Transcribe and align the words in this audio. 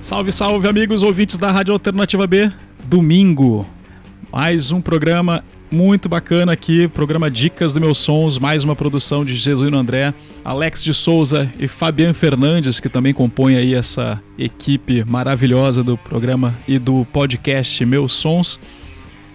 Salve, 0.00 0.32
salve, 0.32 0.66
amigos 0.66 1.02
ouvintes 1.02 1.36
da 1.36 1.52
Rádio 1.52 1.74
Alternativa 1.74 2.26
B. 2.26 2.50
Domingo, 2.84 3.66
mais 4.32 4.70
um 4.70 4.80
programa 4.80 5.44
muito 5.70 6.08
bacana 6.08 6.52
aqui, 6.52 6.88
programa 6.88 7.30
Dicas 7.30 7.74
do 7.74 7.80
Meus 7.82 7.98
Sons, 7.98 8.38
mais 8.38 8.64
uma 8.64 8.74
produção 8.74 9.26
de 9.26 9.36
Jesuíno 9.36 9.76
André, 9.76 10.14
Alex 10.42 10.82
de 10.82 10.94
Souza 10.94 11.52
e 11.58 11.68
Fabiano 11.68 12.14
Fernandes, 12.14 12.80
que 12.80 12.88
também 12.88 13.12
compõem 13.12 13.56
aí 13.56 13.74
essa 13.74 14.20
equipe 14.38 15.04
maravilhosa 15.04 15.84
do 15.84 15.98
programa 15.98 16.56
e 16.66 16.78
do 16.78 17.04
podcast 17.12 17.84
Meus 17.84 18.14
Sons. 18.14 18.58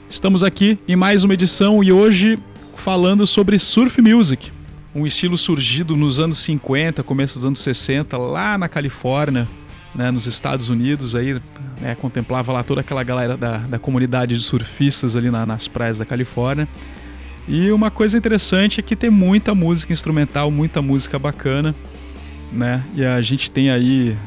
Estamos 0.09 0.43
aqui 0.43 0.79
em 0.87 0.95
mais 0.95 1.23
uma 1.23 1.35
edição 1.35 1.83
e 1.83 1.91
hoje 1.91 2.39
falando 2.75 3.27
sobre 3.27 3.59
surf 3.59 4.01
music, 4.01 4.51
um 4.95 5.05
estilo 5.05 5.37
surgido 5.37 5.95
nos 5.95 6.19
anos 6.19 6.39
50, 6.39 7.03
começo 7.03 7.35
dos 7.35 7.45
anos 7.45 7.59
60, 7.59 8.17
lá 8.17 8.57
na 8.57 8.67
Califórnia, 8.67 9.47
né, 9.95 10.11
nos 10.11 10.27
Estados 10.27 10.69
Unidos, 10.69 11.15
aí 11.15 11.41
né, 11.79 11.95
contemplava 11.95 12.51
lá 12.51 12.63
toda 12.63 12.81
aquela 12.81 13.03
galera 13.03 13.37
da, 13.37 13.57
da 13.59 13.79
comunidade 13.79 14.35
de 14.35 14.43
surfistas 14.43 15.15
ali 15.15 15.31
na, 15.31 15.45
nas 15.45 15.67
praias 15.67 15.97
da 15.97 16.05
Califórnia. 16.05 16.67
E 17.47 17.71
uma 17.71 17.89
coisa 17.89 18.17
interessante 18.17 18.79
é 18.79 18.83
que 18.83 18.95
tem 18.95 19.09
muita 19.09 19.53
música 19.53 19.93
instrumental, 19.93 20.49
muita 20.49 20.81
música 20.81 21.17
bacana, 21.19 21.75
né? 22.51 22.83
E 22.95 23.05
a 23.05 23.21
gente 23.21 23.51
tem 23.51 23.69
aí 23.69 24.17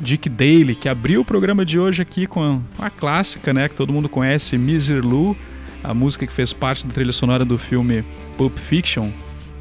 Dick 0.00 0.28
Daly, 0.28 0.74
que 0.74 0.88
abriu 0.88 1.22
o 1.22 1.24
programa 1.24 1.64
de 1.64 1.78
hoje 1.78 2.02
aqui 2.02 2.26
com 2.26 2.60
a 2.78 2.90
clássica, 2.90 3.52
né, 3.52 3.68
que 3.68 3.76
todo 3.76 3.92
mundo 3.92 4.08
conhece, 4.08 4.58
Miser 4.58 5.04
Lou, 5.04 5.36
a 5.82 5.94
música 5.94 6.26
que 6.26 6.32
fez 6.32 6.52
parte 6.52 6.86
da 6.86 6.92
trilha 6.92 7.12
sonora 7.12 7.44
do 7.44 7.56
filme 7.56 8.04
Pulp 8.36 8.58
Fiction, 8.58 9.10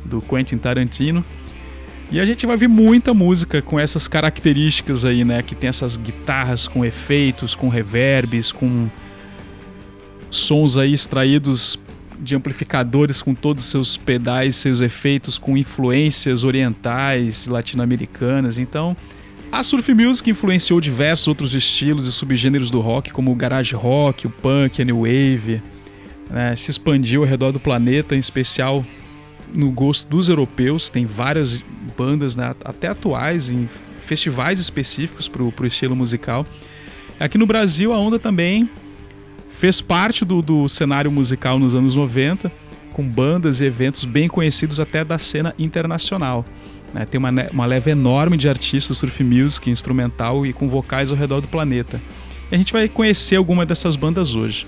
do 0.04 0.22
Quentin 0.22 0.58
Tarantino. 0.58 1.24
E 2.12 2.20
a 2.20 2.26
gente 2.26 2.46
vai 2.46 2.58
ver 2.58 2.68
muita 2.68 3.14
música 3.14 3.62
com 3.62 3.80
essas 3.80 4.08
características 4.08 5.06
aí, 5.06 5.24
né? 5.24 5.44
Que 5.44 5.54
tem 5.54 5.68
essas 5.68 5.96
guitarras 5.96 6.68
com 6.68 6.84
efeitos, 6.84 7.54
com 7.54 7.70
reverbs, 7.70 8.52
com 8.52 8.90
sons 10.32 10.78
aí 10.78 10.92
extraídos 10.92 11.80
de 12.20 12.36
amplificadores 12.36 13.22
com 13.22 13.34
todos 13.34 13.64
os 13.64 13.70
seus 13.70 13.96
pedais, 13.96 14.56
seus 14.56 14.82
efeitos, 14.82 15.38
com 15.38 15.56
influências 15.56 16.44
orientais, 16.44 17.48
latino-americanas. 17.48 18.58
Então, 18.58 18.98
a 19.52 19.64
surf 19.64 19.94
music 19.94 20.30
influenciou 20.30 20.82
diversos 20.82 21.28
outros 21.28 21.54
estilos 21.54 22.08
e 22.08 22.12
subgêneros 22.12 22.70
do 22.70 22.82
rock, 22.82 23.12
como 23.12 23.32
o 23.32 23.36
garage 23.36 23.74
rock, 23.76 24.28
o 24.28 24.30
punk, 24.30 24.82
a 24.82 24.86
new 24.86 25.02
wave. 25.02 25.62
Né? 26.30 26.56
Se 26.56 26.72
expandiu 26.72 27.22
ao 27.22 27.28
redor 27.28 27.52
do 27.52 27.60
planeta, 27.60 28.16
em 28.16 28.20
especial 28.20 28.86
no 29.54 29.72
gosto 29.72 30.08
dos 30.08 30.30
europeus. 30.30 30.90
Tem 30.90 31.06
várias 31.06 31.64
bandas 31.98 32.36
né, 32.36 32.56
até 32.64 32.88
atuais 32.88 33.50
em 33.50 33.68
festivais 34.06 34.60
específicos 34.60 35.28
para 35.28 35.44
o 35.44 35.66
estilo 35.66 35.96
musical. 35.96 36.46
Aqui 37.20 37.38
no 37.38 37.46
Brasil, 37.46 37.94
a 37.94 38.00
onda 38.00 38.18
também 38.18 38.70
fez 39.52 39.82
parte 39.82 40.24
do, 40.24 40.42
do 40.42 40.70
cenário 40.70 41.12
musical 41.12 41.60
nos 41.60 41.76
anos 41.76 41.96
90, 41.96 42.52
com 42.94 43.04
bandas 43.04 43.60
e 43.60 43.66
eventos 43.66 44.06
bem 44.06 44.28
conhecidos 44.28 44.80
até 44.80 45.04
da 45.04 45.20
cena 45.20 45.54
internacional. 45.60 46.46
Né? 46.94 47.06
Tem 47.06 47.20
uma, 47.20 47.30
uma 47.52 47.66
leva 47.66 47.90
enorme 47.92 48.38
de 48.38 48.48
artistas 48.48 48.98
surf 48.98 49.24
music, 49.24 49.70
instrumental 49.70 50.46
e 50.46 50.54
com 50.54 50.68
vocais 50.68 51.12
ao 51.12 51.18
redor 51.18 51.42
do 51.42 51.48
planeta. 51.48 52.02
E 52.52 52.56
a 52.56 52.58
gente 52.58 52.74
vai 52.74 52.88
conhecer 52.88 53.36
alguma 53.36 53.66
dessas 53.66 53.96
bandas 53.96 54.34
hoje. 54.34 54.66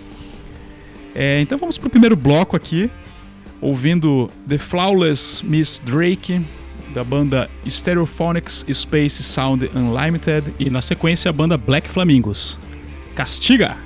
É, 1.16 1.42
então 1.42 1.58
vamos 1.58 1.78
para 1.78 1.88
o 1.88 1.90
primeiro 1.90 2.16
bloco 2.16 2.56
aqui, 2.56 2.90
ouvindo 3.62 4.30
The 4.48 4.58
Flawless 4.58 5.42
Miss 5.44 5.80
Drake, 5.80 6.42
da 6.94 7.04
banda 7.04 7.50
Stereophonics 7.68 8.66
Space 8.74 9.24
Sound 9.24 9.70
Unlimited, 9.74 10.54
e 10.60 10.70
na 10.70 10.82
sequência 10.82 11.30
a 11.30 11.34
banda 11.34 11.58
Black 11.58 11.88
Flamingos. 11.88 12.60
Castiga! 13.16 13.78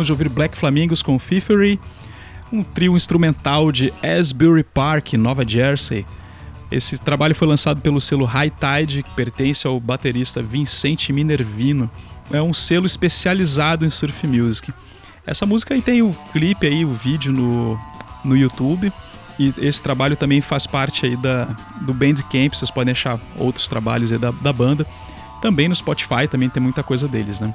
Acabamos 0.00 0.06
de 0.06 0.12
ouvir 0.12 0.28
Black 0.30 0.56
Flamingos 0.56 1.02
com 1.02 1.18
Fifery, 1.18 1.78
um 2.50 2.62
trio 2.62 2.96
instrumental 2.96 3.70
de 3.70 3.92
Asbury 4.02 4.64
Park, 4.64 5.12
Nova 5.12 5.46
Jersey. 5.46 6.06
Esse 6.72 6.96
trabalho 6.96 7.34
foi 7.34 7.46
lançado 7.46 7.82
pelo 7.82 8.00
selo 8.00 8.24
High 8.24 8.50
Tide, 8.50 9.02
que 9.02 9.12
pertence 9.12 9.66
ao 9.66 9.78
baterista 9.78 10.42
Vincente 10.42 11.12
Minervino. 11.12 11.90
É 12.30 12.40
um 12.40 12.54
selo 12.54 12.86
especializado 12.86 13.84
em 13.84 13.90
surf 13.90 14.26
music. 14.26 14.72
Essa 15.26 15.44
música 15.44 15.74
aí 15.74 15.82
tem 15.82 16.00
o 16.00 16.16
clipe 16.32 16.66
aí, 16.66 16.82
o 16.82 16.94
vídeo 16.94 17.30
no, 17.30 17.78
no 18.24 18.34
YouTube. 18.34 18.90
E 19.38 19.52
esse 19.58 19.82
trabalho 19.82 20.16
também 20.16 20.40
faz 20.40 20.66
parte 20.66 21.04
aí 21.04 21.16
da, 21.16 21.44
do 21.82 21.92
Bandcamp, 21.92 22.54
vocês 22.54 22.70
podem 22.70 22.92
achar 22.92 23.20
outros 23.36 23.68
trabalhos 23.68 24.10
aí 24.12 24.18
da, 24.18 24.30
da 24.30 24.52
banda. 24.52 24.86
Também 25.42 25.68
no 25.68 25.76
Spotify, 25.76 26.26
também 26.26 26.48
tem 26.48 26.62
muita 26.62 26.82
coisa 26.82 27.06
deles, 27.06 27.38
né? 27.40 27.54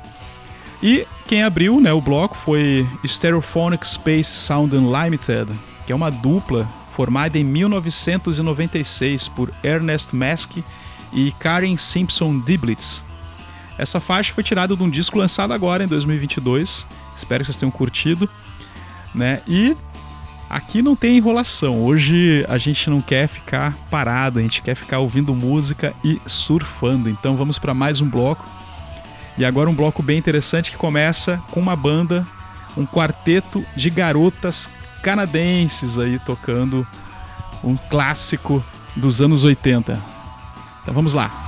E 0.82 1.08
quem 1.25 1.44
abriu 1.44 1.79
né, 1.79 1.91
o 1.91 2.01
bloco 2.01 2.38
foi 2.38 2.88
Stereophonic 3.05 3.88
Space 3.88 4.36
Sound 4.36 4.75
Unlimited, 4.75 5.50
que 5.86 5.91
é 5.91 5.96
uma 5.96 6.12
dupla 6.12 6.67
formada 6.91 7.38
em 7.38 7.44
1996 7.44 9.27
por 9.29 9.51
Ernest 9.63 10.15
Mask 10.15 10.58
e 11.12 11.32
Karen 11.39 11.77
Simpson 11.77 12.39
Diblitz. 12.39 13.03
Essa 13.77 14.00
faixa 14.00 14.34
foi 14.34 14.44
tirada 14.44 14.75
de 14.75 14.84
um 14.84 14.89
disco 14.89 15.17
lançado 15.17 15.51
agora 15.51 15.84
em 15.84 15.88
2022. 15.88 16.88
Espero 17.15 17.44
que 17.44 17.48
vocês 17.48 17.58
tenham 17.58 17.72
curtido, 17.72 18.29
né? 19.13 19.41
E 19.48 19.75
aqui 20.50 20.82
não 20.82 20.96
tem 20.96 21.17
enrolação. 21.17 21.84
Hoje 21.84 22.46
a 22.48 22.58
gente 22.58 22.89
não 22.89 23.01
quer 23.01 23.27
ficar 23.27 23.75
parado, 23.89 24.39
a 24.39 24.41
gente 24.41 24.62
quer 24.62 24.75
ficar 24.75 25.00
ouvindo 25.00 25.36
música 25.36 25.94
e 26.03 26.22
surfando. 26.25 27.10
Então 27.10 27.36
vamos 27.36 27.60
para 27.60 27.74
mais 27.74 28.00
um 28.00 28.10
bloco. 28.10 28.48
E 29.37 29.43
agora 29.43 29.69
um 29.69 29.75
bloco 29.75 30.01
bem 30.01 30.17
interessante 30.17 30.71
que 30.71 30.77
começa 30.77 31.41
com 31.51 31.59
uma 31.59 31.75
banda, 31.75 32.25
um 32.77 32.85
quarteto 32.85 33.65
de 33.75 33.89
garotas 33.89 34.69
canadenses 35.03 35.99
aí 35.99 36.17
tocando 36.19 36.87
um 37.63 37.75
clássico 37.75 38.63
dos 38.95 39.21
anos 39.21 39.43
80. 39.43 40.01
Então 40.81 40.93
vamos 40.93 41.13
lá. 41.13 41.44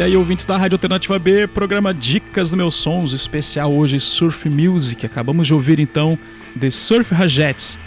E 0.00 0.02
aí, 0.02 0.16
ouvintes 0.16 0.46
da 0.46 0.56
Rádio 0.56 0.76
Alternativa 0.76 1.18
B, 1.18 1.46
programa 1.46 1.92
Dicas 1.92 2.48
do 2.48 2.56
Meus 2.56 2.74
Sons, 2.74 3.12
especial 3.12 3.70
hoje 3.70 4.00
Surf 4.00 4.48
Music. 4.48 5.04
Acabamos 5.04 5.46
de 5.46 5.52
ouvir 5.52 5.78
então 5.78 6.18
The 6.58 6.70
Surf 6.70 7.12
Rajettes. 7.12 7.78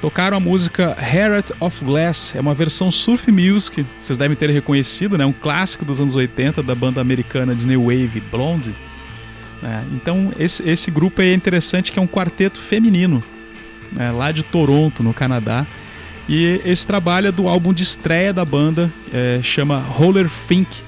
Tocaram 0.00 0.38
a 0.38 0.40
música 0.40 0.96
Heart 0.98 1.50
of 1.60 1.84
Glass, 1.84 2.34
é 2.34 2.40
uma 2.40 2.54
versão 2.54 2.90
surf 2.90 3.30
music, 3.30 3.84
vocês 4.00 4.16
devem 4.16 4.34
ter 4.34 4.48
reconhecido, 4.48 5.18
né? 5.18 5.26
Um 5.26 5.32
clássico 5.32 5.84
dos 5.84 6.00
anos 6.00 6.16
80 6.16 6.62
da 6.62 6.74
banda 6.74 7.02
americana 7.02 7.54
de 7.54 7.66
New 7.66 7.82
Wave 7.82 8.22
Blonde. 8.30 8.74
É, 9.62 9.82
então, 9.92 10.32
esse, 10.38 10.66
esse 10.66 10.90
grupo 10.90 11.20
é 11.20 11.34
interessante 11.34 11.92
que 11.92 11.98
é 11.98 12.02
um 12.02 12.08
quarteto 12.08 12.62
feminino, 12.62 13.22
né? 13.92 14.10
lá 14.10 14.32
de 14.32 14.42
Toronto, 14.42 15.02
no 15.02 15.12
Canadá. 15.12 15.66
E 16.26 16.62
esse 16.64 16.86
trabalho 16.86 17.28
é 17.28 17.32
do 17.32 17.46
álbum 17.46 17.74
de 17.74 17.82
estreia 17.82 18.32
da 18.32 18.46
banda, 18.46 18.90
é, 19.12 19.40
chama 19.42 19.80
Roller 19.80 20.30
Think 20.48 20.87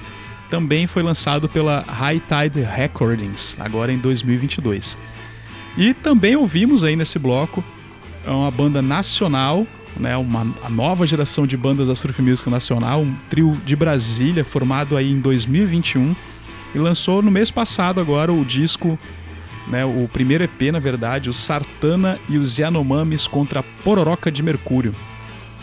também 0.51 0.85
foi 0.85 1.01
lançado 1.01 1.47
pela 1.47 1.79
High 1.87 2.21
Tide 2.27 2.61
Recordings, 2.61 3.57
agora 3.57 3.91
em 3.91 3.97
2022. 3.97 4.97
E 5.77 5.93
também 5.93 6.35
ouvimos 6.35 6.83
aí 6.83 6.93
nesse 6.97 7.17
bloco 7.17 7.63
uma 8.27 8.51
banda 8.51 8.81
nacional, 8.81 9.65
né, 9.97 10.17
uma 10.17 10.45
a 10.61 10.69
nova 10.69 11.07
geração 11.07 11.47
de 11.47 11.55
bandas 11.55 11.87
da 11.87 11.95
Surf 11.95 12.21
Music 12.21 12.49
Nacional, 12.49 13.01
um 13.01 13.15
trio 13.29 13.57
de 13.65 13.77
Brasília 13.77 14.43
formado 14.43 14.97
aí 14.97 15.09
em 15.09 15.21
2021 15.21 16.13
e 16.75 16.77
lançou 16.77 17.21
no 17.21 17.31
mês 17.31 17.49
passado 17.49 18.01
agora 18.01 18.33
o 18.33 18.43
disco, 18.43 18.99
né, 19.67 19.85
o 19.85 20.09
primeiro 20.11 20.43
EP 20.43 20.63
na 20.71 20.79
verdade, 20.79 21.29
o 21.29 21.33
Sartana 21.33 22.19
e 22.27 22.37
os 22.37 22.59
Yanomamis 22.59 23.25
contra 23.25 23.61
a 23.61 23.63
Pororoca 23.83 24.29
de 24.29 24.43
Mercúrio. 24.43 24.93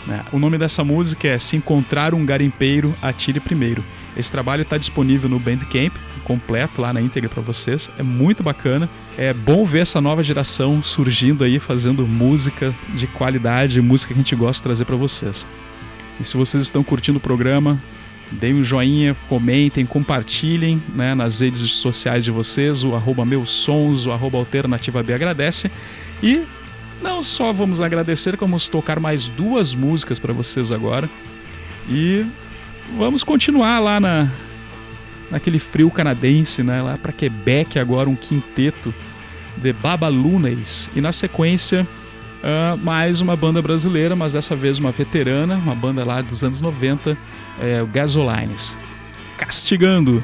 Né. 0.07 0.25
O 0.33 0.39
nome 0.39 0.57
dessa 0.57 0.83
música 0.83 1.29
é 1.29 1.39
Se 1.39 1.57
Encontrar 1.57 2.15
um 2.15 2.25
Garimpeiro, 2.25 2.95
Atire 3.03 3.39
Primeiro. 3.39 3.85
Esse 4.17 4.31
trabalho 4.31 4.63
está 4.63 4.77
disponível 4.77 5.29
no 5.29 5.39
Bandcamp, 5.39 5.95
completo 6.25 6.81
lá 6.81 6.93
na 6.93 7.01
íntegra 7.01 7.29
para 7.29 7.43
vocês. 7.43 7.91
É 7.99 8.03
muito 8.03 8.43
bacana. 8.43 8.89
É 9.17 9.33
bom 9.33 9.65
ver 9.65 9.81
essa 9.81 10.01
nova 10.01 10.23
geração 10.23 10.83
surgindo 10.83 11.45
aí, 11.45 11.59
fazendo 11.59 12.07
música 12.07 12.75
de 12.95 13.07
qualidade, 13.07 13.81
música 13.81 14.13
que 14.13 14.21
a 14.21 14.23
gente 14.23 14.37
gosta 14.37 14.61
de 14.61 14.63
trazer 14.63 14.85
para 14.85 14.97
vocês. 14.97 15.47
E 16.21 16.25
se 16.25 16.37
vocês 16.37 16.63
estão 16.63 16.83
curtindo 16.83 17.19
o 17.19 17.21
programa, 17.21 17.81
deem 18.31 18.55
um 18.55 18.63
joinha, 18.63 19.17
comentem, 19.29 19.87
compartilhem 19.87 20.83
né, 20.95 21.15
nas 21.15 21.41
redes 21.41 21.61
sociais 21.61 22.25
de 22.25 22.31
vocês, 22.31 22.85
o 22.85 22.95
arroba 22.95 23.25
meus 23.25 23.51
sons, 23.51 24.07
o 24.07 24.13
arroba 24.13 24.39
alternativa 24.39 25.03
B 25.03 25.15
agradece. 25.15 25.71
E 26.23 26.45
não 27.01 27.23
só 27.23 27.53
vamos 27.53 27.81
agradecer, 27.81 28.37
como 28.37 28.51
vamos 28.51 28.69
tocar 28.69 28.99
mais 28.99 29.29
duas 29.29 29.75
músicas 29.75 30.19
para 30.19 30.33
vocês 30.33 30.73
agora. 30.73 31.09
E 31.89 32.27
vamos 32.97 33.23
continuar 33.23 33.79
lá 33.81 34.01
na 34.01 34.31
naquele 35.31 35.59
frio 35.59 35.91
canadense, 35.91 36.63
né? 36.63 36.81
Lá 36.81 36.97
para 36.97 37.13
Quebec 37.13 37.79
agora 37.79 38.09
um 38.09 38.17
quinteto 38.17 38.95
de 39.57 39.73
Babalunes 39.73 40.89
e 40.95 41.01
na 41.01 41.13
sequência 41.13 41.87
uh, 42.43 42.77
mais 42.79 43.21
uma 43.21 43.37
banda 43.37 43.61
brasileira, 43.61 44.17
mas 44.17 44.33
dessa 44.33 44.57
vez 44.57 44.79
uma 44.79 44.91
veterana, 44.91 45.57
uma 45.57 45.75
banda 45.75 46.05
lá 46.05 46.21
dos 46.21 46.43
anos 46.43 46.61
90, 46.61 47.17
é, 47.61 47.83
o 47.83 47.87
Gasolines. 47.87 48.77
Castigando. 49.37 50.23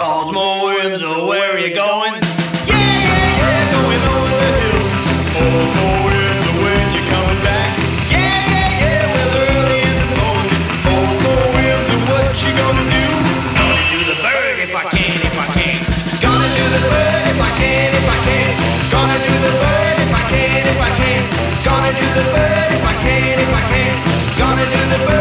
Old 0.00 0.34
where 0.34 1.52
are 1.52 1.60
you 1.60 1.74
going? 1.74 2.20
Yeah, 2.66 3.70
going 3.72 4.02
over 4.08 4.30
the 4.30 5.84
hill. 5.84 5.99
gonna 12.60 12.84
do? 12.92 13.04
Gonna 13.56 13.84
do 13.92 14.00
the 14.10 14.16
bird 14.20 14.56
if 14.60 14.72
I 14.74 14.84
can, 14.92 15.16
if 15.28 15.36
I 15.44 15.46
can. 15.56 15.78
Gonna 16.20 16.48
do 16.58 16.64
the 16.76 16.82
bird 16.92 17.24
if 17.32 17.40
I 17.48 17.50
can, 17.60 17.88
if 17.98 18.06
I 18.14 18.18
can. 18.26 18.48
Gonna 18.92 19.18
do 19.26 19.34
the 19.46 19.52
bird 19.62 19.96
if 20.04 20.12
I 20.20 20.24
can, 20.32 20.62
if 20.72 20.80
I 20.88 20.90
can. 21.00 21.20
Gonna 21.64 21.92
do 22.00 22.06
the 22.18 22.26
bird 22.34 22.68
if 22.76 22.84
I 22.92 22.94
can, 23.04 23.36
if 23.44 23.52
I 23.60 23.62
can. 23.72 23.92
Gonna 24.40 24.66
do 24.74 24.82
the 24.92 25.00
bird. 25.06 25.19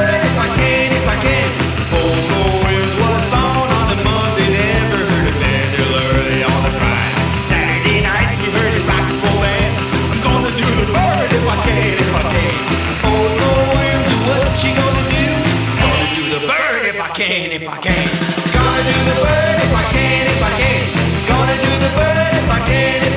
can 17.49 17.61
if 17.61 17.69
I 17.69 17.77
can. 17.77 18.07
Gonna 18.53 18.83
do 18.83 18.97
the 19.09 19.15
bird 19.25 19.57
if 19.65 19.73
I 19.73 19.83
can, 19.91 20.27
if 20.27 20.43
I 20.43 20.51
can. 20.59 20.81
Gonna 21.27 21.57
do 21.57 21.71
the 21.83 21.91
bird 21.97 22.33
if 22.35 22.49
I 22.49 22.59
can. 22.67 23.08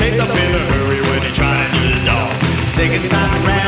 shaped 0.00 0.18
up 0.18 0.30
in 0.30 0.54
a 0.54 0.64
hurry 0.72 1.00
when 1.02 1.20
he 1.20 1.30
tried 1.34 1.70
to 1.70 1.78
do 1.78 1.98
the 1.98 2.04
dog. 2.06 2.32
Second 2.66 3.06
time 3.10 3.44
around. 3.44 3.59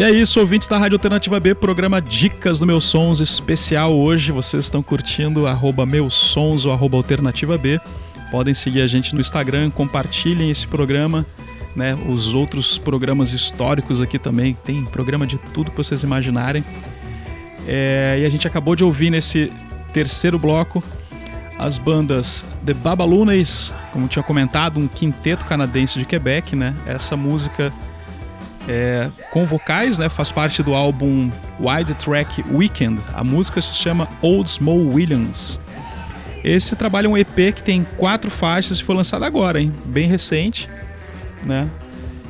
E 0.00 0.02
é 0.02 0.10
isso, 0.10 0.40
ouvintes 0.40 0.66
da 0.66 0.78
Rádio 0.78 0.96
Alternativa 0.96 1.38
B, 1.38 1.54
programa 1.54 2.00
Dicas 2.00 2.58
do 2.58 2.66
Meus 2.66 2.86
Sons 2.86 3.20
especial 3.20 3.94
hoje. 3.94 4.32
Vocês 4.32 4.64
estão 4.64 4.82
curtindo 4.82 5.46
arroba 5.46 5.84
meus 5.84 6.14
sons 6.14 6.64
ou 6.64 6.72
arroba 6.72 6.96
alternativa 6.96 7.58
B. 7.58 7.78
Podem 8.30 8.54
seguir 8.54 8.80
a 8.80 8.86
gente 8.86 9.14
no 9.14 9.20
Instagram, 9.20 9.70
compartilhem 9.70 10.50
esse 10.50 10.66
programa, 10.66 11.26
né? 11.76 11.94
Os 12.08 12.32
outros 12.32 12.78
programas 12.78 13.34
históricos 13.34 14.00
aqui 14.00 14.18
também, 14.18 14.56
tem 14.64 14.86
programa 14.86 15.26
de 15.26 15.36
tudo 15.36 15.70
que 15.70 15.76
vocês 15.76 16.02
imaginarem. 16.02 16.64
É, 17.68 18.20
e 18.22 18.24
a 18.24 18.28
gente 18.30 18.46
acabou 18.46 18.74
de 18.74 18.82
ouvir 18.82 19.10
nesse 19.10 19.52
terceiro 19.92 20.38
bloco 20.38 20.82
as 21.58 21.76
bandas 21.76 22.46
The 22.64 22.72
Babalunes, 22.72 23.74
como 23.92 24.08
tinha 24.08 24.22
comentado, 24.22 24.80
um 24.80 24.88
quinteto 24.88 25.44
canadense 25.44 25.98
de 25.98 26.06
Quebec, 26.06 26.56
né? 26.56 26.74
Essa 26.86 27.18
música 27.18 27.70
é, 28.68 29.10
com 29.30 29.46
vocais, 29.46 29.98
né? 29.98 30.08
Faz 30.08 30.30
parte 30.30 30.62
do 30.62 30.74
álbum 30.74 31.30
Wide 31.58 31.94
Track 31.94 32.44
Weekend. 32.50 33.00
A 33.14 33.24
música 33.24 33.60
se 33.60 33.74
chama 33.74 34.08
Old 34.20 34.50
Small 34.50 34.86
Williams. 34.88 35.58
Esse 36.42 36.74
trabalho 36.74 37.06
é 37.06 37.08
um 37.10 37.18
EP 37.18 37.54
que 37.54 37.62
tem 37.62 37.84
quatro 37.96 38.30
faixas 38.30 38.80
e 38.80 38.84
foi 38.84 38.94
lançado 38.94 39.24
agora, 39.24 39.60
hein? 39.60 39.72
Bem 39.84 40.06
recente, 40.06 40.70
né? 41.44 41.68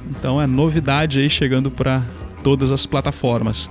Então 0.09 0.41
é 0.41 0.47
novidade 0.47 1.21
aí 1.21 1.31
chegando 1.31 1.71
para 1.71 2.03
todas 2.43 2.73
as 2.73 2.87
plataformas. 2.87 3.71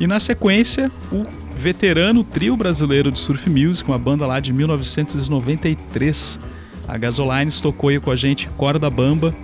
E 0.00 0.06
na 0.06 0.18
sequência, 0.18 0.90
o 1.12 1.26
veterano 1.56 2.24
trio 2.24 2.56
brasileiro 2.56 3.12
de 3.12 3.18
surf 3.18 3.48
music, 3.48 3.88
uma 3.88 3.98
banda 3.98 4.26
lá 4.26 4.40
de 4.40 4.52
1993. 4.52 6.40
A 6.88 6.98
Gasolines 6.98 7.60
tocou 7.60 7.90
aí 7.90 8.00
com 8.00 8.10
a 8.10 8.16
gente 8.16 8.48
Corda 8.48 8.90
Bamba 8.90 9.34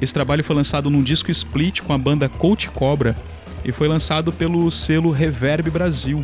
esse 0.00 0.12
trabalho 0.12 0.44
foi 0.44 0.56
lançado 0.56 0.90
num 0.90 1.02
disco 1.02 1.30
split 1.30 1.80
com 1.80 1.92
a 1.92 1.98
banda 1.98 2.28
Coach 2.28 2.68
Cobra 2.70 3.14
e 3.64 3.72
foi 3.72 3.88
lançado 3.88 4.32
pelo 4.32 4.70
selo 4.70 5.10
Reverb 5.10 5.70
Brasil, 5.70 6.22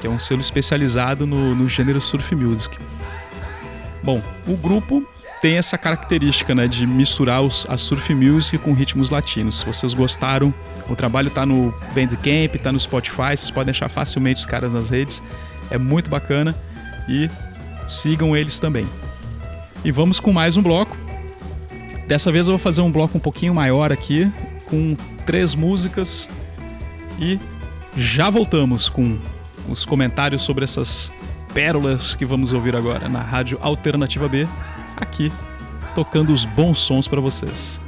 que 0.00 0.06
é 0.06 0.10
um 0.10 0.20
selo 0.20 0.40
especializado 0.40 1.26
no, 1.26 1.54
no 1.54 1.68
gênero 1.68 2.00
surf 2.00 2.34
music. 2.34 2.78
Bom, 4.02 4.22
o 4.46 4.56
grupo 4.56 5.06
tem 5.42 5.56
essa 5.56 5.76
característica 5.76 6.54
né, 6.54 6.66
de 6.66 6.86
misturar 6.86 7.42
os, 7.42 7.66
a 7.68 7.76
surf 7.76 8.14
music 8.14 8.58
com 8.58 8.72
ritmos 8.72 9.10
latinos. 9.10 9.58
Se 9.60 9.66
vocês 9.66 9.94
gostaram, 9.94 10.52
o 10.88 10.96
trabalho 10.96 11.28
está 11.28 11.44
no 11.44 11.74
Bandcamp, 11.94 12.54
está 12.54 12.72
no 12.72 12.80
Spotify, 12.80 13.36
vocês 13.36 13.50
podem 13.50 13.70
achar 13.70 13.88
facilmente 13.88 14.40
os 14.40 14.46
caras 14.46 14.72
nas 14.72 14.88
redes. 14.88 15.22
É 15.70 15.78
muito 15.78 16.10
bacana 16.10 16.54
e 17.08 17.28
sigam 17.86 18.36
eles 18.36 18.58
também. 18.58 18.88
E 19.84 19.92
vamos 19.92 20.18
com 20.18 20.32
mais 20.32 20.56
um 20.56 20.62
bloco. 20.62 21.07
Dessa 22.08 22.32
vez 22.32 22.48
eu 22.48 22.52
vou 22.52 22.58
fazer 22.58 22.80
um 22.80 22.90
bloco 22.90 23.18
um 23.18 23.20
pouquinho 23.20 23.54
maior 23.54 23.92
aqui, 23.92 24.32
com 24.64 24.96
três 25.26 25.54
músicas 25.54 26.26
e 27.18 27.38
já 27.94 28.30
voltamos 28.30 28.88
com 28.88 29.18
os 29.68 29.84
comentários 29.84 30.40
sobre 30.40 30.64
essas 30.64 31.12
pérolas 31.52 32.14
que 32.14 32.24
vamos 32.24 32.54
ouvir 32.54 32.74
agora 32.74 33.10
na 33.10 33.20
Rádio 33.20 33.58
Alternativa 33.60 34.26
B, 34.26 34.48
aqui 34.96 35.30
tocando 35.94 36.32
os 36.32 36.46
bons 36.46 36.78
sons 36.78 37.06
para 37.06 37.20
vocês. 37.20 37.78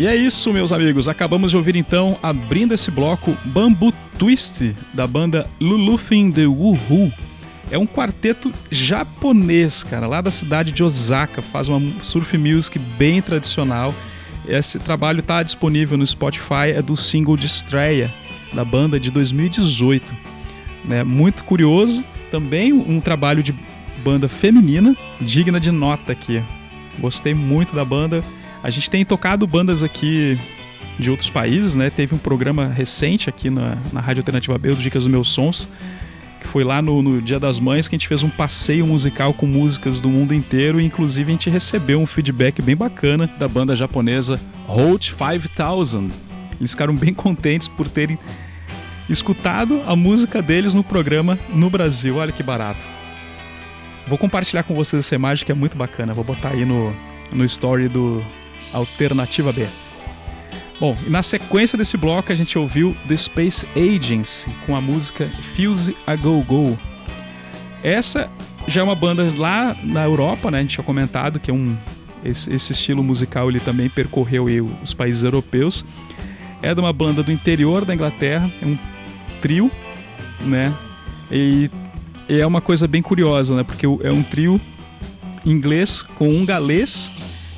E 0.00 0.06
é 0.06 0.16
isso, 0.16 0.50
meus 0.50 0.72
amigos. 0.72 1.08
Acabamos 1.08 1.50
de 1.50 1.58
ouvir 1.58 1.76
então, 1.76 2.18
abrindo 2.22 2.72
esse 2.72 2.90
bloco, 2.90 3.36
Bamboo 3.44 3.92
Twist, 4.18 4.74
da 4.94 5.06
banda 5.06 5.46
Lulufin 5.60 6.32
The 6.32 6.46
Woohoo. 6.46 7.12
É 7.70 7.76
um 7.76 7.86
quarteto 7.86 8.50
japonês, 8.70 9.84
cara, 9.84 10.06
lá 10.06 10.22
da 10.22 10.30
cidade 10.30 10.72
de 10.72 10.82
Osaka. 10.82 11.42
Faz 11.42 11.68
uma 11.68 11.82
surf 12.02 12.38
music 12.38 12.78
bem 12.78 13.20
tradicional. 13.20 13.94
Esse 14.48 14.78
trabalho 14.78 15.20
está 15.20 15.42
disponível 15.42 15.98
no 15.98 16.06
Spotify, 16.06 16.70
é 16.74 16.80
do 16.80 16.96
single 16.96 17.36
de 17.36 17.44
estreia 17.44 18.10
da 18.54 18.64
banda 18.64 18.98
de 18.98 19.10
2018. 19.10 20.16
Né? 20.82 21.04
Muito 21.04 21.44
curioso. 21.44 22.02
Também 22.30 22.72
um 22.72 23.02
trabalho 23.02 23.42
de 23.42 23.54
banda 24.02 24.30
feminina, 24.30 24.96
digna 25.20 25.60
de 25.60 25.70
nota 25.70 26.12
aqui. 26.12 26.42
Gostei 26.98 27.34
muito 27.34 27.74
da 27.74 27.84
banda 27.84 28.24
a 28.62 28.70
gente 28.70 28.90
tem 28.90 29.04
tocado 29.04 29.46
bandas 29.46 29.82
aqui 29.82 30.38
de 30.98 31.10
outros 31.10 31.30
países, 31.30 31.74
né? 31.74 31.90
Teve 31.90 32.14
um 32.14 32.18
programa 32.18 32.66
recente 32.68 33.28
aqui 33.28 33.48
na, 33.48 33.76
na 33.92 34.00
Rádio 34.00 34.20
Alternativa 34.20 34.56
B, 34.58 34.70
do 34.74 34.76
Dicas 34.76 35.04
dos 35.04 35.10
Meus 35.10 35.28
Sons, 35.28 35.68
que 36.40 36.46
foi 36.46 36.62
lá 36.62 36.82
no, 36.82 37.02
no, 37.02 37.22
Dia 37.22 37.40
das 37.40 37.58
Mães 37.58 37.88
que 37.88 37.94
a 37.94 37.98
gente 37.98 38.08
fez 38.08 38.22
um 38.22 38.28
passeio 38.28 38.86
musical 38.86 39.32
com 39.32 39.46
músicas 39.46 39.98
do 40.00 40.08
mundo 40.08 40.34
inteiro 40.34 40.80
e 40.80 40.84
inclusive 40.84 41.30
a 41.30 41.32
gente 41.32 41.50
recebeu 41.50 42.00
um 42.00 42.06
feedback 42.06 42.60
bem 42.60 42.76
bacana 42.76 43.30
da 43.38 43.48
banda 43.48 43.74
japonesa 43.74 44.38
Hot 44.68 45.14
5000. 45.14 46.10
Eles 46.58 46.72
ficaram 46.72 46.94
bem 46.94 47.14
contentes 47.14 47.66
por 47.66 47.88
terem 47.88 48.18
escutado 49.08 49.80
a 49.86 49.96
música 49.96 50.42
deles 50.42 50.74
no 50.74 50.84
programa 50.84 51.38
no 51.52 51.70
Brasil. 51.70 52.16
Olha 52.16 52.32
que 52.32 52.42
barato. 52.42 52.80
Vou 54.06 54.18
compartilhar 54.18 54.62
com 54.62 54.74
vocês 54.74 55.04
essa 55.04 55.14
imagem 55.14 55.46
que 55.46 55.52
é 55.52 55.54
muito 55.54 55.76
bacana. 55.76 56.12
Vou 56.12 56.24
botar 56.24 56.50
aí 56.50 56.64
no, 56.64 56.94
no 57.32 57.44
story 57.44 57.88
do, 57.88 58.24
Alternativa 58.72 59.52
B. 59.52 59.66
Bom, 60.80 60.96
na 61.06 61.22
sequência 61.22 61.76
desse 61.76 61.96
bloco 61.96 62.32
a 62.32 62.34
gente 62.34 62.58
ouviu 62.58 62.96
The 63.06 63.16
Space 63.16 63.66
Agency 63.76 64.50
com 64.64 64.74
a 64.74 64.80
música 64.80 65.30
Fuse 65.54 65.94
a 66.06 66.16
Go 66.16 66.42
Go. 66.42 66.78
Essa 67.82 68.30
já 68.66 68.80
é 68.80 68.84
uma 68.84 68.94
banda 68.94 69.30
lá 69.36 69.76
na 69.82 70.04
Europa, 70.04 70.50
né? 70.50 70.58
A 70.58 70.60
gente 70.62 70.72
tinha 70.72 70.84
comentado 70.84 71.38
que 71.38 71.50
é 71.50 71.54
um 71.54 71.76
esse, 72.24 72.52
esse 72.52 72.72
estilo 72.72 73.02
musical 73.02 73.48
ele 73.48 73.60
também 73.60 73.88
percorreu 73.88 74.46
aí, 74.46 74.60
os 74.60 74.94
países 74.94 75.22
europeus. 75.22 75.84
É 76.62 76.74
de 76.74 76.80
uma 76.80 76.92
banda 76.92 77.22
do 77.22 77.32
interior 77.32 77.84
da 77.84 77.94
Inglaterra, 77.94 78.52
é 78.60 78.66
um 78.66 78.78
trio, 79.40 79.70
né? 80.42 80.72
E, 81.30 81.70
e 82.28 82.40
é 82.40 82.46
uma 82.46 82.60
coisa 82.60 82.86
bem 82.86 83.00
curiosa, 83.00 83.56
né? 83.56 83.62
Porque 83.62 83.86
é 83.86 84.12
um 84.12 84.22
trio 84.22 84.60
inglês 85.44 86.02
com 86.16 86.28
um 86.28 86.44
galês 86.44 87.10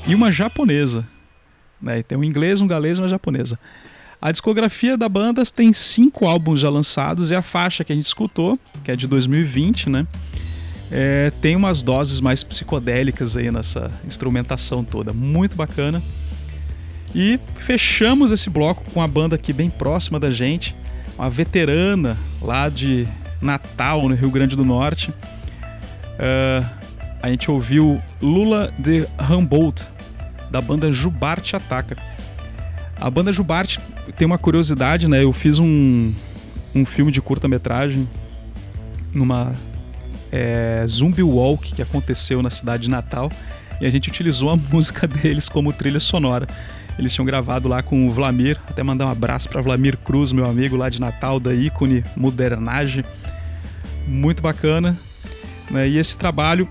e 0.07 0.15
uma 0.15 0.31
japonesa. 0.31 1.07
Né? 1.81 2.03
Tem 2.03 2.17
um 2.17 2.25
inglês, 2.25 2.61
um 2.61 2.67
galês 2.67 2.99
e 2.99 3.03
uma 3.03 3.09
japonesa. 3.09 3.59
A 4.21 4.31
discografia 4.31 4.97
da 4.97 5.09
banda 5.09 5.43
tem 5.45 5.73
cinco 5.73 6.27
álbuns 6.27 6.61
já 6.61 6.71
lançados 6.71 7.33
e 7.33 7.35
a 7.35 7.43
faixa 7.43 7.83
que 7.83 7.93
a 7.93 7.97
gente 7.97 8.07
escutou, 8.07 8.59
que 8.85 8.91
é 8.93 8.97
de 8.97 9.09
2020, 9.09 9.91
né? 9.91 10.07
É, 10.93 11.33
tem 11.41 11.57
umas 11.57 11.83
doses 11.83 12.21
mais 12.21 12.45
psicodélicas 12.45 13.37
aí 13.37 13.51
nessa 13.51 13.91
instrumentação 14.07 14.85
toda, 14.85 15.13
muito 15.13 15.57
bacana. 15.57 16.01
E 17.15 17.41
fechamos 17.57 18.31
esse 18.31 18.49
bloco 18.49 18.85
com 18.93 19.03
a 19.03 19.09
banda 19.09 19.35
aqui 19.37 19.53
bem 19.53 19.69
próxima 19.69 20.21
da 20.21 20.31
gente, 20.31 20.77
uma 21.19 21.29
veterana 21.29 22.17
lá 22.41 22.69
de 22.69 23.09
Natal, 23.41 24.09
no 24.09 24.15
Rio 24.15 24.31
Grande 24.31 24.55
do 24.55 24.65
Norte. 24.65 25.11
Uh, 25.11 26.65
a 27.23 27.29
gente 27.29 27.51
ouviu 27.51 28.01
Lula 28.21 28.73
de 28.79 29.07
Humboldt, 29.31 29.89
da 30.53 30.61
banda 30.61 30.93
Jubarte 30.93 31.57
Ataca. 31.57 31.97
A 33.01 33.11
banda 33.11 33.33
Jubarte 33.33 33.81
tem 34.17 34.27
uma 34.27 34.39
curiosidade, 34.39 35.09
né? 35.09 35.25
Eu 35.25 35.33
fiz 35.33 35.59
um, 35.59 36.13
um 36.75 36.87
filme 36.87 37.11
de 37.11 37.21
curta-metragem 37.21 38.09
numa 39.13 39.53
é, 40.31 40.85
Zumbi 40.87 41.23
Walk 41.23 41.75
que 41.75 41.83
aconteceu 41.83 42.43
na 42.43 42.51
cidade 42.51 42.85
de 42.85 42.91
Natal 42.91 43.31
e 43.81 43.87
a 43.87 43.91
gente 43.91 44.09
utilizou 44.09 44.51
a 44.51 44.57
música 44.71 45.09
deles 45.09 45.49
como 45.49 45.73
trilha 45.73 45.99
sonora. 45.99 46.47
Eles 46.99 47.15
tinham 47.15 47.25
gravado 47.25 47.69
lá 47.69 47.83
com 47.83 48.07
o 48.07 48.11
Vlamir, 48.11 48.61
até 48.69 48.83
mandar 48.83 49.07
um 49.07 49.11
abraço 49.11 49.49
para 49.49 49.63
Vlamir 49.63 49.97
Cruz, 49.97 50.31
meu 50.31 50.45
amigo 50.45 50.77
lá 50.77 50.91
de 50.91 51.01
Natal, 51.01 51.41
da 51.41 51.55
ícone 51.55 52.05
Modernage. 52.15 53.03
Muito 54.07 54.43
bacana. 54.43 54.99
Né? 55.71 55.89
E 55.89 55.97
esse 55.97 56.17
trabalho 56.17 56.69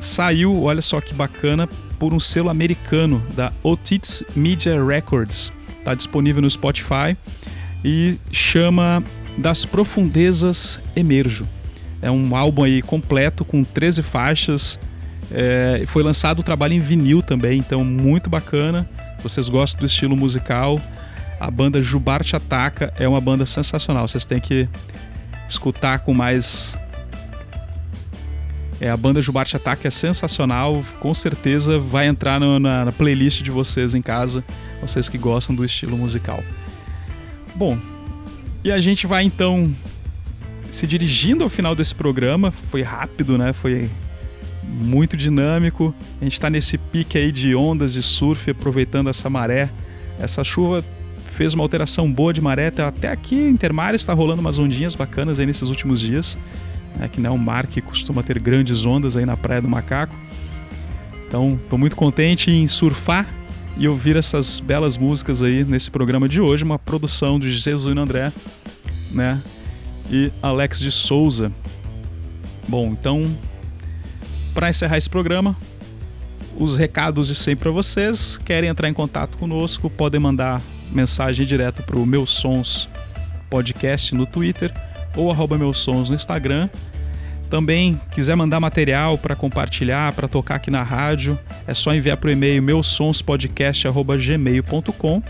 saiu, 0.00 0.62
olha 0.62 0.80
só 0.80 1.00
que 1.00 1.12
bacana, 1.12 1.68
por 2.02 2.12
um 2.12 2.18
selo 2.18 2.50
americano 2.50 3.24
da 3.36 3.52
Otis 3.62 4.24
Media 4.34 4.84
Records. 4.84 5.52
Está 5.78 5.94
disponível 5.94 6.42
no 6.42 6.50
Spotify 6.50 7.16
e 7.84 8.18
chama 8.32 9.04
Das 9.38 9.64
Profundezas 9.64 10.80
Emerjo. 10.96 11.46
É 12.02 12.10
um 12.10 12.34
álbum 12.34 12.64
aí 12.64 12.82
completo 12.82 13.44
com 13.44 13.62
13 13.62 14.02
faixas. 14.02 14.80
É, 15.30 15.84
foi 15.86 16.02
lançado 16.02 16.40
o 16.40 16.42
trabalho 16.42 16.72
em 16.72 16.80
vinil 16.80 17.22
também, 17.22 17.60
então 17.60 17.84
muito 17.84 18.28
bacana. 18.28 18.90
Vocês 19.22 19.48
gostam 19.48 19.78
do 19.78 19.86
estilo 19.86 20.16
musical, 20.16 20.80
a 21.38 21.48
banda 21.52 21.80
Jubarte 21.80 22.34
Ataca 22.34 22.92
é 22.98 23.06
uma 23.06 23.20
banda 23.20 23.46
sensacional. 23.46 24.08
Vocês 24.08 24.24
têm 24.24 24.40
que 24.40 24.68
escutar 25.48 26.00
com 26.00 26.12
mais 26.12 26.76
é, 28.82 28.90
a 28.90 28.96
banda 28.96 29.22
Jubarte 29.22 29.54
Ataque 29.54 29.86
é 29.86 29.90
sensacional, 29.90 30.84
com 30.98 31.14
certeza 31.14 31.78
vai 31.78 32.08
entrar 32.08 32.40
no, 32.40 32.58
na, 32.58 32.86
na, 32.86 32.90
playlist 32.90 33.40
de 33.40 33.50
vocês 33.52 33.94
em 33.94 34.02
casa, 34.02 34.42
vocês 34.80 35.08
que 35.08 35.16
gostam 35.16 35.54
do 35.54 35.64
estilo 35.64 35.96
musical. 35.96 36.42
Bom, 37.54 37.78
e 38.64 38.72
a 38.72 38.80
gente 38.80 39.06
vai 39.06 39.22
então 39.22 39.72
se 40.68 40.84
dirigindo 40.84 41.44
ao 41.44 41.48
final 41.48 41.76
desse 41.76 41.94
programa, 41.94 42.52
foi 42.72 42.82
rápido, 42.82 43.38
né? 43.38 43.52
Foi 43.52 43.88
muito 44.64 45.16
dinâmico. 45.16 45.94
A 46.20 46.24
gente 46.24 46.32
está 46.32 46.50
nesse 46.50 46.76
pique 46.76 47.16
aí 47.16 47.30
de 47.30 47.54
ondas 47.54 47.92
de 47.92 48.02
surf, 48.02 48.50
aproveitando 48.50 49.08
essa 49.08 49.30
maré. 49.30 49.70
Essa 50.18 50.42
chuva 50.42 50.84
fez 51.36 51.54
uma 51.54 51.62
alteração 51.62 52.10
boa 52.12 52.32
de 52.32 52.40
maré, 52.40 52.72
até 52.84 53.08
aqui 53.12 53.36
em 53.36 53.50
Intermares 53.50 54.00
está 54.00 54.12
rolando 54.12 54.40
umas 54.40 54.58
ondinhas 54.58 54.96
bacanas 54.96 55.38
aí 55.38 55.46
nesses 55.46 55.68
últimos 55.68 56.00
dias 56.00 56.36
né, 56.96 57.08
que 57.08 57.20
não 57.20 57.30
é 57.30 57.32
um 57.32 57.38
mar 57.38 57.66
que 57.66 57.80
costuma 57.80 58.22
ter 58.22 58.38
grandes 58.38 58.84
ondas 58.84 59.16
aí 59.16 59.26
na 59.26 59.36
Praia 59.36 59.60
do 59.60 59.68
Macaco. 59.68 60.14
Então, 61.26 61.58
estou 61.62 61.78
muito 61.78 61.96
contente 61.96 62.50
em 62.50 62.68
surfar 62.68 63.26
e 63.76 63.88
ouvir 63.88 64.16
essas 64.16 64.60
belas 64.60 64.98
músicas 64.98 65.42
aí 65.42 65.64
nesse 65.64 65.90
programa 65.90 66.28
de 66.28 66.40
hoje, 66.40 66.62
uma 66.62 66.78
produção 66.78 67.40
de 67.40 67.50
Jesus 67.50 67.96
André, 67.96 68.30
né, 69.10 69.40
e 70.10 70.30
Alex 70.42 70.80
de 70.80 70.92
Souza. 70.92 71.50
Bom, 72.68 72.88
então, 72.88 73.26
para 74.52 74.68
encerrar 74.68 74.98
esse 74.98 75.08
programa, 75.08 75.56
os 76.56 76.76
recados 76.76 77.28
de 77.28 77.34
sempre 77.34 77.64
para 77.64 77.72
vocês. 77.72 78.38
Querem 78.38 78.68
entrar 78.68 78.88
em 78.88 78.94
contato 78.94 79.38
conosco, 79.38 79.88
podem 79.88 80.20
mandar 80.20 80.60
mensagem 80.90 81.46
direto 81.46 81.82
para 81.82 81.98
o 81.98 82.04
Meus 82.04 82.30
Sons 82.30 82.88
Podcast 83.48 84.14
no 84.14 84.26
Twitter 84.26 84.72
ou 85.16 85.30
arroba 85.30 85.56
meus 85.58 85.78
sons 85.78 86.10
no 86.10 86.16
Instagram. 86.16 86.68
Também 87.50 88.00
quiser 88.10 88.34
mandar 88.34 88.58
material 88.60 89.18
para 89.18 89.36
compartilhar, 89.36 90.14
para 90.14 90.26
tocar 90.26 90.54
aqui 90.54 90.70
na 90.70 90.82
rádio, 90.82 91.38
é 91.66 91.74
só 91.74 91.94
enviar 91.94 92.16
para 92.16 92.28
o 92.28 92.30
e-mail 92.30 92.62
meusonspodcast.gmail.com 92.62 95.22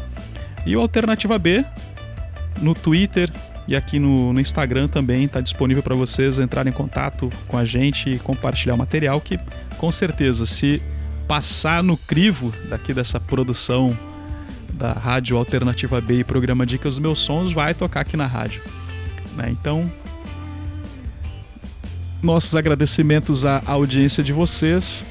e 0.65 0.77
o 0.77 0.81
Alternativa 0.81 1.37
B 1.39 1.65
no 2.61 2.75
Twitter 2.75 3.33
e 3.67 3.77
aqui 3.77 3.99
no, 3.99 4.33
no 4.33 4.41
Instagram 4.41 4.89
também 4.89 5.25
está 5.25 5.41
disponível 5.41 5.83
para 5.83 5.95
vocês 5.95 6.39
entrarem 6.39 6.73
em 6.73 6.77
contato 6.77 7.31
com 7.47 7.57
a 7.57 7.65
gente 7.65 8.11
e 8.11 8.19
compartilhar 8.19 8.75
o 8.75 8.79
material 8.79 9.21
que 9.21 9.39
com 9.79 9.91
certeza 9.91 10.47
se 10.47 10.83
passar 11.27 11.83
no 11.83 11.97
crivo 11.97 12.53
daqui 12.69 12.93
dessa 12.93 13.21
produção 13.21 13.97
da 14.73 14.93
Rádio 14.93 15.37
Alternativa 15.37 16.01
B 16.01 16.21
e 16.21 16.25
programa 16.25 16.67
Dicas 16.67 16.95
dos 16.95 17.03
Meus 17.03 17.21
Sons 17.21 17.53
vai 17.53 17.75
tocar 17.75 18.01
aqui 18.01 18.17
na 18.17 18.27
rádio. 18.27 18.61
Né? 19.37 19.49
Então, 19.51 19.91
nossos 22.23 22.55
agradecimentos 22.55 23.45
à 23.45 23.63
audiência 23.67 24.23
de 24.23 24.33
vocês. 24.33 25.05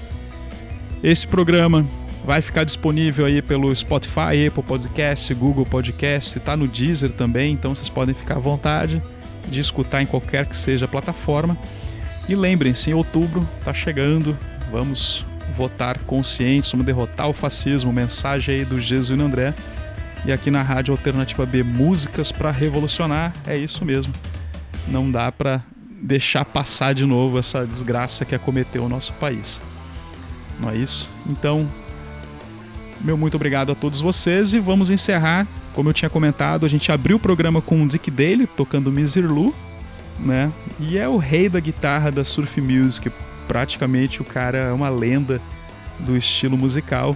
Esse 1.04 1.28
programa 1.28 1.86
vai 2.24 2.42
ficar 2.42 2.64
disponível 2.64 3.26
aí 3.26 3.42
pelo 3.42 3.76
Spotify, 3.76 4.48
Apple 4.48 4.64
Podcast, 4.64 5.34
Google 5.34 5.66
Podcast, 5.66 6.38
está 6.38 6.56
no 6.56 6.68
Deezer 6.68 7.12
também, 7.12 7.54
então 7.54 7.74
vocês 7.74 7.90
podem 7.90 8.14
ficar 8.14 8.36
à 8.36 8.40
vontade 8.40 9.02
de 9.48 9.60
escutar 9.60 10.02
em 10.02 10.06
qualquer 10.06 10.46
que 10.46 10.56
seja 10.56 10.86
a 10.86 10.88
plataforma. 10.88 11.58
E 12.30 12.36
lembrem-se, 12.36 12.92
em 12.92 12.94
outubro 12.94 13.48
está 13.60 13.74
chegando, 13.74 14.38
vamos 14.72 15.26
votar 15.58 15.98
conscientes, 16.00 16.72
vamos 16.72 16.86
derrotar 16.86 17.28
o 17.28 17.34
fascismo, 17.34 17.92
mensagem 17.92 18.56
aí 18.56 18.66
do 18.66 18.80
Jesuíno 18.80 19.26
André. 19.26 19.54
E 20.24 20.32
aqui 20.32 20.52
na 20.52 20.62
Rádio 20.62 20.92
Alternativa 20.92 21.46
B, 21.46 21.64
músicas 21.64 22.32
para 22.32 22.52
revolucionar, 22.52 23.34
é 23.46 23.58
isso 23.58 23.84
mesmo. 23.84 24.14
Não 24.88 25.10
dá 25.10 25.32
para 25.32 25.64
deixar 26.02 26.46
passar 26.46 26.94
de 26.94 27.06
novo 27.06 27.40
essa 27.40 27.66
desgraça 27.66 28.24
que 28.24 28.36
acometeu 28.36 28.84
o 28.84 28.90
nosso 28.90 29.14
país. 29.14 29.60
Não 30.60 30.70
é 30.70 30.76
isso? 30.76 31.10
Então, 31.28 31.68
meu 33.00 33.18
muito 33.18 33.36
obrigado 33.36 33.72
a 33.72 33.76
todos 33.76 34.00
vocês 34.00 34.54
e 34.54 34.60
vamos 34.60 34.92
encerrar. 34.92 35.48
Como 35.74 35.90
eu 35.90 35.94
tinha 35.94 36.10
comentado, 36.10 36.66
a 36.66 36.70
gente 36.70 36.92
abriu 36.92 37.18
o 37.18 37.20
programa 37.20 37.62
com 37.62 37.82
o 37.82 37.88
Dick 37.88 38.12
Daly 38.12 38.46
tocando 38.46 38.92
Miserlou, 38.92 39.56
né? 40.20 40.52
E 40.80 41.00
é 41.00 41.08
o 41.08 41.18
rei 41.18 41.50
da 41.50 41.60
guitarra 41.60 42.12
da 42.12 42.24
surf 42.24 42.62
music, 42.62 43.12
praticamente 43.48 44.22
o 44.22 44.26
cara 44.26 44.58
é 44.58 44.72
uma 44.72 44.90
lenda 44.90 45.42
do 46.00 46.16
estilo 46.16 46.58
musical 46.58 47.16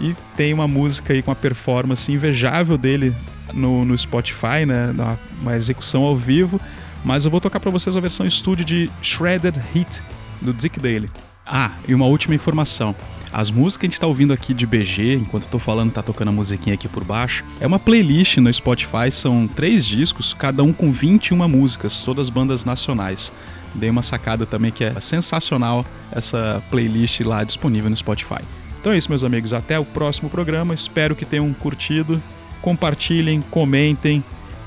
e 0.00 0.14
tem 0.36 0.52
uma 0.52 0.66
música 0.66 1.12
aí 1.12 1.22
com 1.22 1.30
uma 1.30 1.36
performance 1.36 2.10
invejável 2.10 2.76
dele 2.76 3.14
no, 3.52 3.84
no 3.84 3.96
Spotify, 3.96 4.66
né? 4.66 4.94
Uma 5.40 5.56
execução 5.56 6.02
ao 6.02 6.16
vivo. 6.16 6.60
Mas 7.04 7.24
eu 7.24 7.30
vou 7.30 7.40
tocar 7.40 7.60
para 7.60 7.70
vocês 7.70 7.96
a 7.96 8.00
versão 8.00 8.24
estúdio 8.24 8.64
de 8.64 8.90
Shredded 9.02 9.60
Heat 9.74 10.02
do 10.40 10.52
Dick 10.52 10.80
Daly. 10.80 11.08
Ah, 11.46 11.72
e 11.86 11.94
uma 11.94 12.06
última 12.06 12.34
informação. 12.34 12.94
As 13.30 13.50
músicas 13.50 13.76
que 13.76 13.86
a 13.86 13.88
gente 13.88 13.94
está 13.94 14.06
ouvindo 14.06 14.32
aqui 14.32 14.54
de 14.54 14.64
BG, 14.64 15.14
enquanto 15.14 15.44
eu 15.44 15.50
tô 15.50 15.58
falando, 15.58 15.92
tá 15.92 16.02
tocando 16.02 16.28
a 16.28 16.32
musiquinha 16.32 16.74
aqui 16.74 16.88
por 16.88 17.04
baixo, 17.04 17.44
é 17.60 17.66
uma 17.66 17.78
playlist 17.78 18.38
no 18.38 18.52
Spotify, 18.52 19.10
são 19.10 19.48
três 19.48 19.84
discos, 19.84 20.32
cada 20.32 20.62
um 20.62 20.72
com 20.72 20.90
21 20.90 21.46
músicas, 21.48 22.00
todas 22.02 22.30
bandas 22.30 22.64
nacionais. 22.64 23.32
Dei 23.74 23.90
uma 23.90 24.02
sacada 24.02 24.46
também 24.46 24.70
que 24.70 24.84
é 24.84 25.00
sensacional 25.00 25.84
essa 26.12 26.62
playlist 26.70 27.20
lá 27.20 27.42
disponível 27.42 27.90
no 27.90 27.96
Spotify. 27.96 28.40
Então 28.84 28.92
é 28.92 28.98
isso, 28.98 29.08
meus 29.08 29.24
amigos. 29.24 29.54
Até 29.54 29.78
o 29.78 29.84
próximo 29.84 30.28
programa. 30.28 30.74
Espero 30.74 31.16
que 31.16 31.24
tenham 31.24 31.50
curtido. 31.54 32.22
Compartilhem, 32.60 33.40
comentem 33.50 34.22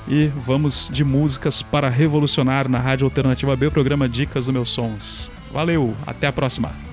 e 0.08 0.26
vamos 0.26 0.90
de 0.92 1.04
músicas 1.04 1.62
para 1.62 1.88
revolucionar 1.88 2.68
na 2.68 2.80
Rádio 2.80 3.04
Alternativa 3.04 3.54
B, 3.54 3.68
o 3.68 3.70
programa 3.70 4.08
Dicas 4.08 4.46
dos 4.46 4.52
Meus 4.52 4.70
Sons. 4.70 5.30
Valeu, 5.52 5.94
até 6.04 6.26
a 6.26 6.32
próxima. 6.32 6.87